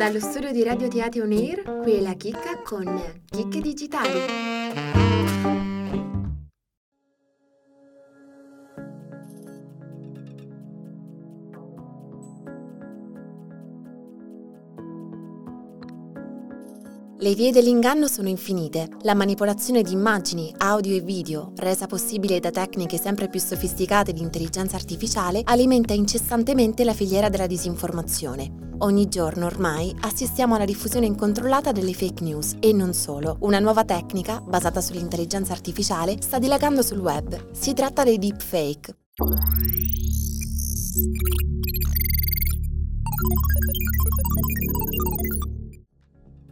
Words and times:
Dallo 0.00 0.18
studio 0.18 0.50
di 0.50 0.64
Radio 0.64 0.88
Teatro 0.88 1.24
On 1.24 1.30
Air, 1.30 1.62
qui 1.82 1.96
è 1.96 2.00
la 2.00 2.14
chicca 2.14 2.56
con 2.64 2.86
Chicche 3.28 3.60
Digitali. 3.60 5.49
Le 17.22 17.34
vie 17.34 17.52
dell'inganno 17.52 18.06
sono 18.06 18.30
infinite. 18.30 18.88
La 19.02 19.14
manipolazione 19.14 19.82
di 19.82 19.92
immagini, 19.92 20.54
audio 20.56 20.96
e 20.96 21.00
video, 21.00 21.52
resa 21.56 21.86
possibile 21.86 22.40
da 22.40 22.50
tecniche 22.50 22.96
sempre 22.96 23.28
più 23.28 23.38
sofisticate 23.38 24.14
di 24.14 24.22
intelligenza 24.22 24.76
artificiale, 24.76 25.42
alimenta 25.44 25.92
incessantemente 25.92 26.82
la 26.82 26.94
filiera 26.94 27.28
della 27.28 27.46
disinformazione. 27.46 28.70
Ogni 28.78 29.08
giorno 29.08 29.44
ormai 29.44 29.94
assistiamo 30.00 30.54
alla 30.54 30.64
diffusione 30.64 31.04
incontrollata 31.04 31.72
delle 31.72 31.92
fake 31.92 32.24
news 32.24 32.56
e 32.58 32.72
non 32.72 32.94
solo. 32.94 33.36
Una 33.40 33.58
nuova 33.58 33.84
tecnica, 33.84 34.40
basata 34.40 34.80
sull'intelligenza 34.80 35.52
artificiale, 35.52 36.16
sta 36.22 36.38
dilagando 36.38 36.80
sul 36.80 37.00
web. 37.00 37.50
Si 37.52 37.74
tratta 37.74 38.02
dei 38.02 38.16
deepfake. 38.16 38.96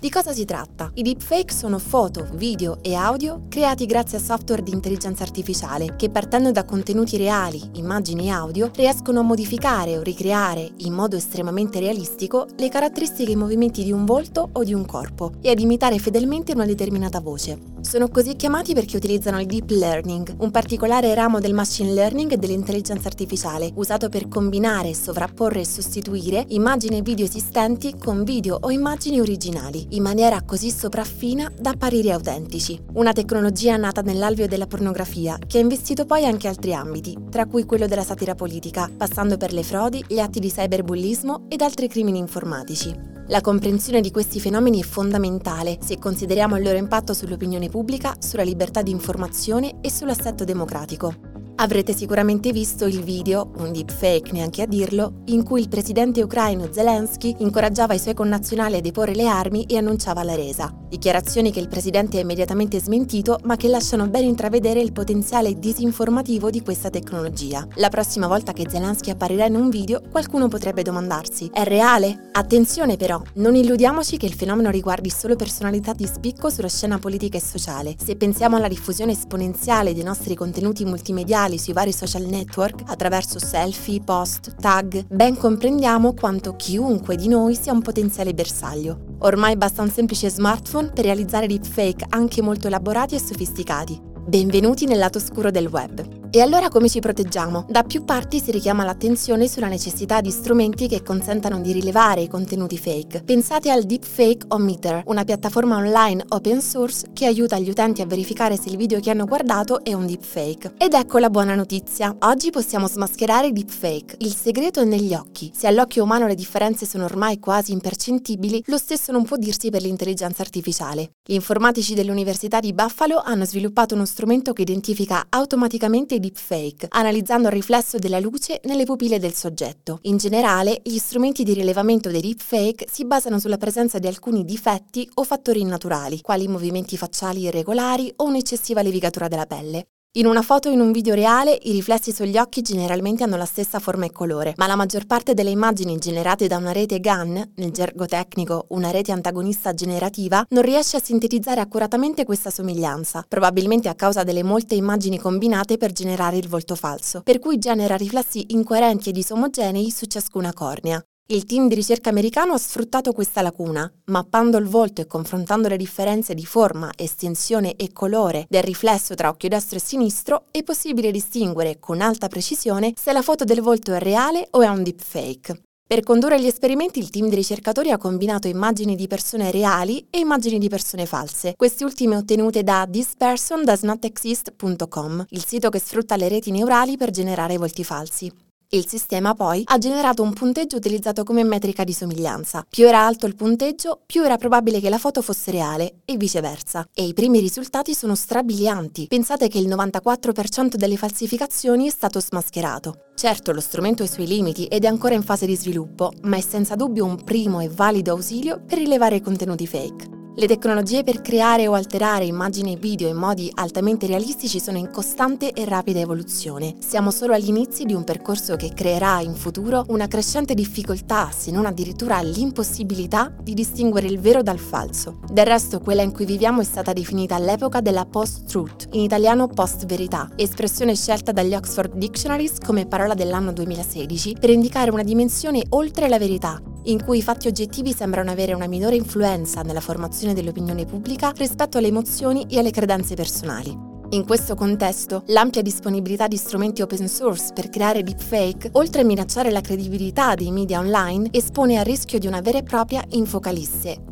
Di 0.00 0.08
cosa 0.08 0.32
si 0.32 0.46
tratta? 0.46 0.90
I 0.94 1.02
deepfake 1.02 1.52
sono 1.52 1.78
foto, 1.78 2.26
video 2.32 2.78
e 2.80 2.94
audio 2.94 3.42
creati 3.50 3.84
grazie 3.84 4.16
a 4.16 4.20
software 4.22 4.62
di 4.62 4.72
intelligenza 4.72 5.24
artificiale 5.24 5.94
che 5.96 6.08
partendo 6.08 6.50
da 6.52 6.64
contenuti 6.64 7.18
reali, 7.18 7.60
immagini 7.74 8.28
e 8.28 8.30
audio, 8.30 8.70
riescono 8.74 9.20
a 9.20 9.24
modificare 9.24 9.98
o 9.98 10.02
ricreare 10.02 10.70
in 10.78 10.94
modo 10.94 11.16
estremamente 11.16 11.80
realistico 11.80 12.46
le 12.56 12.70
caratteristiche 12.70 13.28
e 13.28 13.34
i 13.34 13.36
movimenti 13.36 13.84
di 13.84 13.92
un 13.92 14.06
volto 14.06 14.48
o 14.50 14.64
di 14.64 14.72
un 14.72 14.86
corpo 14.86 15.32
e 15.42 15.50
ad 15.50 15.60
imitare 15.60 15.98
fedelmente 15.98 16.52
una 16.54 16.64
determinata 16.64 17.20
voce. 17.20 17.58
Sono 17.82 18.08
così 18.08 18.36
chiamati 18.36 18.72
perché 18.72 18.96
utilizzano 18.96 19.38
il 19.38 19.46
deep 19.46 19.68
learning, 19.68 20.36
un 20.38 20.50
particolare 20.50 21.12
ramo 21.12 21.40
del 21.40 21.52
machine 21.52 21.92
learning 21.92 22.32
e 22.32 22.36
dell'intelligenza 22.38 23.08
artificiale, 23.08 23.70
usato 23.74 24.08
per 24.08 24.28
combinare, 24.28 24.94
sovrapporre 24.94 25.60
e 25.60 25.66
sostituire 25.66 26.46
immagini 26.48 26.98
e 26.98 27.02
video 27.02 27.26
esistenti 27.26 27.94
con 27.98 28.24
video 28.24 28.56
o 28.58 28.70
immagini 28.70 29.20
originali, 29.20 29.88
in 29.90 30.02
maniera 30.02 30.42
così 30.42 30.70
sopraffina 30.70 31.50
da 31.58 31.70
apparire 31.70 32.12
autentici. 32.12 32.78
Una 32.94 33.12
tecnologia 33.12 33.76
nata 33.76 34.00
nell'alveo 34.00 34.46
della 34.46 34.66
pornografia, 34.66 35.38
che 35.46 35.58
ha 35.58 35.60
investito 35.60 36.04
poi 36.04 36.26
anche 36.26 36.48
altri 36.48 36.74
ambiti, 36.74 37.16
tra 37.30 37.46
cui 37.46 37.64
quello 37.64 37.86
della 37.86 38.04
satira 38.04 38.34
politica, 38.34 38.90
passando 38.94 39.36
per 39.36 39.52
le 39.52 39.62
frodi, 39.62 40.04
gli 40.06 40.18
atti 40.18 40.40
di 40.40 40.50
cyberbullismo 40.50 41.46
ed 41.48 41.62
altri 41.62 41.88
crimini 41.88 42.18
informatici. 42.18 42.94
La 43.28 43.40
comprensione 43.40 44.00
di 44.00 44.10
questi 44.10 44.40
fenomeni 44.40 44.80
è 44.80 44.84
fondamentale 44.84 45.78
se 45.80 45.98
consideriamo 45.98 46.56
il 46.56 46.64
loro 46.64 46.76
impatto 46.76 47.14
sull'opinione 47.14 47.68
pubblica, 47.68 48.14
sulla 48.18 48.42
libertà 48.42 48.82
di 48.82 48.90
informazione 48.90 49.78
e 49.80 49.90
sull'assetto 49.90 50.42
democratico. 50.42 51.29
Avrete 51.62 51.94
sicuramente 51.94 52.52
visto 52.52 52.86
il 52.86 53.02
video, 53.02 53.50
un 53.58 53.70
deepfake 53.70 54.32
neanche 54.32 54.62
a 54.62 54.66
dirlo, 54.66 55.20
in 55.26 55.42
cui 55.42 55.60
il 55.60 55.68
presidente 55.68 56.22
ucraino 56.22 56.72
Zelensky 56.72 57.34
incoraggiava 57.40 57.92
i 57.92 57.98
suoi 57.98 58.14
connazionali 58.14 58.76
a 58.76 58.80
deporre 58.80 59.14
le 59.14 59.26
armi 59.26 59.64
e 59.64 59.76
annunciava 59.76 60.22
la 60.22 60.34
resa. 60.34 60.74
Dichiarazioni 60.88 61.52
che 61.52 61.60
il 61.60 61.68
presidente 61.68 62.16
ha 62.16 62.22
immediatamente 62.22 62.80
smentito, 62.80 63.38
ma 63.42 63.56
che 63.56 63.68
lasciano 63.68 64.08
ben 64.08 64.24
intravedere 64.24 64.80
il 64.80 64.92
potenziale 64.92 65.58
disinformativo 65.58 66.48
di 66.48 66.62
questa 66.62 66.88
tecnologia. 66.88 67.68
La 67.74 67.90
prossima 67.90 68.26
volta 68.26 68.54
che 68.54 68.66
Zelensky 68.66 69.10
apparirà 69.10 69.44
in 69.44 69.54
un 69.54 69.68
video, 69.68 70.00
qualcuno 70.10 70.48
potrebbe 70.48 70.82
domandarsi: 70.82 71.50
è 71.52 71.64
reale? 71.64 72.30
Attenzione 72.32 72.96
però, 72.96 73.20
non 73.34 73.54
illudiamoci 73.54 74.16
che 74.16 74.24
il 74.24 74.32
fenomeno 74.32 74.70
riguardi 74.70 75.10
solo 75.10 75.36
personalità 75.36 75.92
di 75.92 76.06
spicco 76.06 76.48
sulla 76.48 76.68
scena 76.68 76.98
politica 76.98 77.36
e 77.36 77.42
sociale. 77.42 77.96
Se 78.02 78.16
pensiamo 78.16 78.56
alla 78.56 78.66
diffusione 78.66 79.12
esponenziale 79.12 79.92
dei 79.92 80.04
nostri 80.04 80.34
contenuti 80.34 80.86
multimediali, 80.86 81.49
sociali 81.50 81.58
sui 81.58 81.72
vari 81.72 81.92
social 81.92 82.22
network 82.22 82.82
attraverso 82.86 83.38
selfie, 83.38 84.00
post, 84.00 84.54
tag, 84.60 85.06
ben 85.08 85.36
comprendiamo 85.36 86.14
quanto 86.14 86.54
chiunque 86.56 87.16
di 87.16 87.28
noi 87.28 87.54
sia 87.54 87.72
un 87.72 87.82
potenziale 87.82 88.34
bersaglio. 88.34 89.16
Ormai 89.20 89.56
basta 89.56 89.82
un 89.82 89.90
semplice 89.90 90.28
smartphone 90.30 90.90
per 90.92 91.04
realizzare 91.04 91.46
deepfake 91.46 92.06
anche 92.10 92.42
molto 92.42 92.66
elaborati 92.66 93.14
e 93.14 93.20
sofisticati. 93.20 93.98
Benvenuti 94.26 94.86
nel 94.86 94.98
lato 94.98 95.18
scuro 95.18 95.50
del 95.50 95.66
web. 95.66 96.19
E 96.32 96.40
allora 96.40 96.68
come 96.68 96.88
ci 96.88 97.00
proteggiamo? 97.00 97.66
Da 97.68 97.82
più 97.82 98.04
parti 98.04 98.38
si 98.38 98.52
richiama 98.52 98.84
l'attenzione 98.84 99.48
sulla 99.48 99.66
necessità 99.66 100.20
di 100.20 100.30
strumenti 100.30 100.86
che 100.86 101.02
consentano 101.02 101.60
di 101.60 101.72
rilevare 101.72 102.20
i 102.20 102.28
contenuti 102.28 102.78
fake. 102.78 103.24
Pensate 103.24 103.68
al 103.68 103.82
Deepfake 103.82 104.46
Ometer, 104.50 105.02
una 105.06 105.24
piattaforma 105.24 105.74
online 105.74 106.24
open 106.28 106.60
source 106.60 107.08
che 107.12 107.26
aiuta 107.26 107.58
gli 107.58 107.68
utenti 107.68 108.00
a 108.00 108.06
verificare 108.06 108.56
se 108.56 108.68
il 108.68 108.76
video 108.76 109.00
che 109.00 109.10
hanno 109.10 109.24
guardato 109.24 109.82
è 109.82 109.92
un 109.92 110.06
deepfake. 110.06 110.74
Ed 110.78 110.92
ecco 110.92 111.18
la 111.18 111.30
buona 111.30 111.56
notizia. 111.56 112.14
Oggi 112.20 112.50
possiamo 112.50 112.86
smascherare 112.86 113.48
i 113.48 113.52
deepfake. 113.52 114.14
Il 114.18 114.32
segreto 114.32 114.80
è 114.80 114.84
negli 114.84 115.14
occhi. 115.14 115.50
Se 115.52 115.66
all'occhio 115.66 116.04
umano 116.04 116.28
le 116.28 116.36
differenze 116.36 116.86
sono 116.86 117.06
ormai 117.06 117.40
quasi 117.40 117.72
impercettibili, 117.72 118.62
lo 118.66 118.78
stesso 118.78 119.10
non 119.10 119.24
può 119.24 119.36
dirsi 119.36 119.68
per 119.70 119.82
l'intelligenza 119.82 120.42
artificiale. 120.42 121.10
Gli 121.26 121.34
informatici 121.34 121.94
dell'Università 121.94 122.60
di 122.60 122.72
Buffalo 122.72 123.20
hanno 123.20 123.44
sviluppato 123.44 123.96
uno 123.96 124.04
strumento 124.04 124.52
che 124.52 124.62
identifica 124.62 125.26
automaticamente 125.28 126.18
deepfake, 126.20 126.86
analizzando 126.90 127.48
il 127.48 127.54
riflesso 127.54 127.98
della 127.98 128.20
luce 128.20 128.60
nelle 128.64 128.84
pupille 128.84 129.18
del 129.18 129.34
soggetto. 129.34 129.98
In 130.02 130.18
generale, 130.18 130.80
gli 130.84 130.98
strumenti 130.98 131.42
di 131.42 131.54
rilevamento 131.54 132.10
dei 132.10 132.20
deepfake 132.20 132.86
si 132.88 133.04
basano 133.04 133.38
sulla 133.38 133.58
presenza 133.58 133.98
di 133.98 134.06
alcuni 134.06 134.44
difetti 134.44 135.08
o 135.14 135.24
fattori 135.24 135.60
innaturali, 135.60 136.20
quali 136.20 136.46
movimenti 136.46 136.96
facciali 136.96 137.42
irregolari 137.42 138.12
o 138.16 138.24
un'eccessiva 138.24 138.82
levigatura 138.82 139.26
della 139.26 139.46
pelle. 139.46 139.86
In 140.14 140.26
una 140.26 140.42
foto 140.42 140.68
o 140.68 140.72
in 140.72 140.80
un 140.80 140.90
video 140.90 141.14
reale 141.14 141.56
i 141.62 141.70
riflessi 141.70 142.10
sugli 142.10 142.36
occhi 142.36 142.62
generalmente 142.62 143.22
hanno 143.22 143.36
la 143.36 143.44
stessa 143.44 143.78
forma 143.78 144.06
e 144.06 144.10
colore, 144.10 144.54
ma 144.56 144.66
la 144.66 144.74
maggior 144.74 145.06
parte 145.06 145.34
delle 145.34 145.50
immagini 145.50 145.98
generate 145.98 146.48
da 146.48 146.56
una 146.56 146.72
rete 146.72 146.98
GAN, 146.98 147.52
nel 147.54 147.70
gergo 147.70 148.06
tecnico 148.06 148.66
una 148.70 148.90
rete 148.90 149.12
antagonista 149.12 149.72
generativa, 149.72 150.44
non 150.48 150.64
riesce 150.64 150.96
a 150.96 151.00
sintetizzare 151.00 151.60
accuratamente 151.60 152.24
questa 152.24 152.50
somiglianza, 152.50 153.24
probabilmente 153.28 153.88
a 153.88 153.94
causa 153.94 154.24
delle 154.24 154.42
molte 154.42 154.74
immagini 154.74 155.16
combinate 155.16 155.76
per 155.76 155.92
generare 155.92 156.38
il 156.38 156.48
volto 156.48 156.74
falso, 156.74 157.20
per 157.22 157.38
cui 157.38 157.58
genera 157.58 157.94
riflessi 157.94 158.46
incoerenti 158.48 159.10
ed 159.10 159.14
disomogenei 159.14 159.92
su 159.92 160.06
ciascuna 160.06 160.52
cornea. 160.52 161.00
Il 161.32 161.44
team 161.44 161.68
di 161.68 161.76
ricerca 161.76 162.10
americano 162.10 162.54
ha 162.54 162.58
sfruttato 162.58 163.12
questa 163.12 163.40
lacuna, 163.40 163.88
mappando 164.06 164.56
il 164.56 164.66
volto 164.66 165.00
e 165.00 165.06
confrontando 165.06 165.68
le 165.68 165.76
differenze 165.76 166.34
di 166.34 166.44
forma, 166.44 166.90
estensione 166.96 167.76
e 167.76 167.92
colore 167.92 168.46
del 168.48 168.64
riflesso 168.64 169.14
tra 169.14 169.28
occhio 169.28 169.48
destro 169.48 169.76
e 169.76 169.80
sinistro, 169.80 170.46
è 170.50 170.64
possibile 170.64 171.12
distinguere 171.12 171.78
con 171.78 172.00
alta 172.00 172.26
precisione 172.26 172.94
se 172.96 173.12
la 173.12 173.22
foto 173.22 173.44
del 173.44 173.60
volto 173.60 173.94
è 173.94 174.00
reale 174.00 174.48
o 174.50 174.62
è 174.62 174.66
un 174.66 174.82
deepfake. 174.82 175.62
Per 175.86 176.02
condurre 176.02 176.40
gli 176.40 176.46
esperimenti 176.46 176.98
il 176.98 177.10
team 177.10 177.28
di 177.28 177.36
ricercatori 177.36 177.92
ha 177.92 177.96
combinato 177.96 178.48
immagini 178.48 178.96
di 178.96 179.06
persone 179.06 179.52
reali 179.52 180.08
e 180.10 180.18
immagini 180.18 180.58
di 180.58 180.68
persone 180.68 181.06
false, 181.06 181.54
queste 181.54 181.84
ultime 181.84 182.16
ottenute 182.16 182.64
da 182.64 182.88
thispersondoesnotexist.com, 182.90 185.26
il 185.28 185.44
sito 185.44 185.68
che 185.68 185.78
sfrutta 185.78 186.16
le 186.16 186.26
reti 186.26 186.50
neurali 186.50 186.96
per 186.96 187.12
generare 187.12 187.56
volti 187.56 187.84
falsi. 187.84 188.48
Il 188.72 188.86
sistema 188.86 189.34
poi 189.34 189.62
ha 189.64 189.78
generato 189.78 190.22
un 190.22 190.32
punteggio 190.32 190.76
utilizzato 190.76 191.24
come 191.24 191.42
metrica 191.42 191.82
di 191.82 191.92
somiglianza. 191.92 192.64
Più 192.70 192.86
era 192.86 193.04
alto 193.04 193.26
il 193.26 193.34
punteggio, 193.34 193.98
più 194.06 194.22
era 194.22 194.36
probabile 194.36 194.78
che 194.78 194.88
la 194.88 194.98
foto 194.98 195.22
fosse 195.22 195.50
reale 195.50 196.02
e 196.04 196.16
viceversa. 196.16 196.86
E 196.94 197.04
i 197.04 197.12
primi 197.12 197.40
risultati 197.40 197.94
sono 197.94 198.14
strabilianti. 198.14 199.08
Pensate 199.08 199.48
che 199.48 199.58
il 199.58 199.66
94% 199.66 200.76
delle 200.76 200.96
falsificazioni 200.96 201.88
è 201.88 201.90
stato 201.90 202.20
smascherato. 202.20 203.06
Certo, 203.16 203.50
lo 203.50 203.60
strumento 203.60 204.04
ha 204.04 204.06
i 204.06 204.08
suoi 204.08 204.28
limiti 204.28 204.66
ed 204.66 204.84
è 204.84 204.86
ancora 204.86 205.14
in 205.14 205.24
fase 205.24 205.46
di 205.46 205.56
sviluppo, 205.56 206.12
ma 206.22 206.36
è 206.36 206.40
senza 206.40 206.76
dubbio 206.76 207.04
un 207.04 207.24
primo 207.24 207.58
e 207.58 207.68
valido 207.68 208.12
ausilio 208.12 208.62
per 208.64 208.78
rilevare 208.78 209.16
i 209.16 209.20
contenuti 209.20 209.66
fake. 209.66 210.19
Le 210.40 210.46
tecnologie 210.46 211.04
per 211.04 211.20
creare 211.20 211.68
o 211.68 211.74
alterare 211.74 212.24
immagini 212.24 212.72
e 212.72 212.78
video 212.78 213.08
in 213.08 213.16
modi 213.16 213.52
altamente 213.56 214.06
realistici 214.06 214.58
sono 214.58 214.78
in 214.78 214.90
costante 214.90 215.52
e 215.52 215.66
rapida 215.66 216.00
evoluzione. 216.00 216.76
Siamo 216.78 217.10
solo 217.10 217.34
agli 217.34 217.48
inizi 217.48 217.84
di 217.84 217.92
un 217.92 218.04
percorso 218.04 218.56
che 218.56 218.72
creerà 218.72 219.20
in 219.20 219.34
futuro 219.34 219.84
una 219.88 220.08
crescente 220.08 220.54
difficoltà, 220.54 221.30
se 221.30 221.50
non 221.50 221.66
addirittura 221.66 222.22
l'impossibilità, 222.22 223.30
di 223.38 223.52
distinguere 223.52 224.06
il 224.06 224.18
vero 224.18 224.42
dal 224.42 224.58
falso. 224.58 225.18
Del 225.30 225.44
resto, 225.44 225.78
quella 225.78 226.00
in 226.00 226.12
cui 226.12 226.24
viviamo 226.24 226.62
è 226.62 226.64
stata 226.64 226.94
definita 226.94 227.34
all'epoca 227.34 227.82
della 227.82 228.06
post-truth, 228.06 228.88
in 228.92 229.02
italiano 229.02 229.46
post-verità, 229.46 230.30
espressione 230.36 230.94
scelta 230.94 231.32
dagli 231.32 231.54
Oxford 231.54 231.96
Dictionaries 231.96 232.60
come 232.64 232.86
parola 232.86 233.12
dell'anno 233.12 233.52
2016 233.52 234.38
per 234.40 234.48
indicare 234.48 234.90
una 234.90 235.02
dimensione 235.02 235.66
oltre 235.68 236.08
la 236.08 236.18
verità, 236.18 236.62
in 236.84 237.04
cui 237.04 237.18
i 237.18 237.22
fatti 237.22 237.48
oggettivi 237.48 237.92
sembrano 237.92 238.30
avere 238.30 238.54
una 238.54 238.66
minore 238.66 238.96
influenza 238.96 239.62
nella 239.62 239.80
formazione 239.80 240.34
dell'opinione 240.34 240.84
pubblica 240.84 241.32
rispetto 241.36 241.78
alle 241.78 241.88
emozioni 241.88 242.46
e 242.48 242.58
alle 242.58 242.70
credenze 242.70 243.14
personali. 243.14 243.88
In 244.12 244.26
questo 244.26 244.56
contesto, 244.56 245.22
l'ampia 245.26 245.62
disponibilità 245.62 246.26
di 246.26 246.36
strumenti 246.36 246.82
open 246.82 247.06
source 247.06 247.52
per 247.54 247.68
creare 247.68 248.02
deepfake, 248.02 248.70
oltre 248.72 249.02
a 249.02 249.04
minacciare 249.04 249.50
la 249.50 249.60
credibilità 249.60 250.34
dei 250.34 250.50
media 250.50 250.80
online, 250.80 251.28
espone 251.30 251.78
al 251.78 251.84
rischio 251.84 252.18
di 252.18 252.26
una 252.26 252.40
vera 252.40 252.58
e 252.58 252.64
propria 252.64 253.04
infocalisse. 253.10 254.02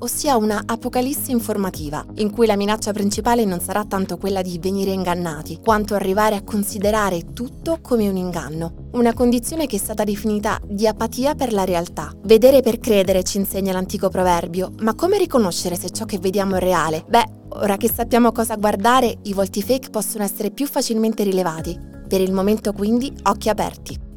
Ossia 0.00 0.36
una 0.36 0.62
apocalisse 0.64 1.30
informativa, 1.30 2.04
in 2.16 2.30
cui 2.30 2.46
la 2.46 2.56
minaccia 2.56 2.92
principale 2.92 3.44
non 3.44 3.60
sarà 3.60 3.84
tanto 3.84 4.16
quella 4.16 4.42
di 4.42 4.58
venire 4.58 4.90
ingannati, 4.90 5.58
quanto 5.62 5.94
arrivare 5.94 6.36
a 6.36 6.42
considerare 6.42 7.32
tutto 7.32 7.78
come 7.80 8.08
un 8.08 8.16
inganno, 8.16 8.88
una 8.92 9.14
condizione 9.14 9.66
che 9.66 9.76
è 9.76 9.78
stata 9.78 10.04
definita 10.04 10.60
di 10.64 10.86
apatia 10.86 11.34
per 11.34 11.52
la 11.52 11.64
realtà. 11.64 12.12
Vedere 12.22 12.60
per 12.60 12.78
credere 12.78 13.22
ci 13.22 13.38
insegna 13.38 13.72
l'antico 13.72 14.08
proverbio, 14.08 14.72
ma 14.80 14.94
come 14.94 15.18
riconoscere 15.18 15.76
se 15.76 15.90
ciò 15.90 16.04
che 16.04 16.18
vediamo 16.18 16.56
è 16.56 16.58
reale? 16.58 17.04
Beh, 17.06 17.24
ora 17.50 17.76
che 17.76 17.90
sappiamo 17.90 18.32
cosa 18.32 18.56
guardare, 18.56 19.18
i 19.22 19.32
volti 19.32 19.62
fake 19.62 19.90
possono 19.90 20.24
essere 20.24 20.50
più 20.50 20.66
facilmente 20.66 21.22
rilevati. 21.22 21.78
Per 22.08 22.20
il 22.20 22.32
momento 22.32 22.72
quindi 22.72 23.12
occhi 23.24 23.48
aperti. 23.48 24.08